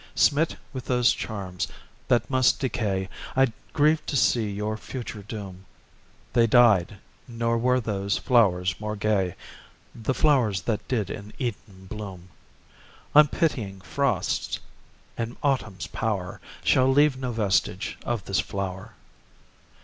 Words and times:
Smit 0.15 0.55
with 0.73 0.85
those 0.85 1.13
charms, 1.13 1.67
that 2.07 2.27
must 2.27 2.59
decay, 2.59 3.07
I 3.35 3.53
grieve 3.71 4.03
to 4.07 4.15
see 4.17 4.49
your 4.49 4.75
future 4.75 5.21
doom; 5.21 5.67
They 6.33 6.47
died 6.47 6.97
nor 7.27 7.59
were 7.59 7.79
those 7.79 8.17
flowers 8.17 8.73
more 8.79 8.95
gay, 8.95 9.35
The 9.93 10.15
flowers 10.15 10.63
that 10.63 10.87
did 10.87 11.11
in 11.11 11.33
Eden 11.37 11.85
bloom; 11.85 12.29
Unpitying 13.13 13.79
frosts, 13.81 14.59
and 15.19 15.37
Autumn's 15.43 15.85
power, 15.85 16.41
Shall 16.63 16.91
leave 16.91 17.15
no 17.17 17.31
vestige 17.31 17.95
of 18.03 18.25
this 18.25 18.39
flower. 18.39 18.95